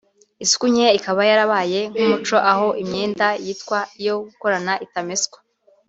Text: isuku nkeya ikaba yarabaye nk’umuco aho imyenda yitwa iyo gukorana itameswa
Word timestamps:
isuku 0.43 0.65
nkeya 0.71 0.95
ikaba 0.99 1.21
yarabaye 1.29 1.79
nk’umuco 1.91 2.35
aho 2.51 2.67
imyenda 2.81 3.27
yitwa 3.43 3.79
iyo 4.01 4.13
gukorana 4.25 4.73
itameswa 4.85 5.37